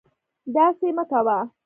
[0.55, 1.37] داسې مکوه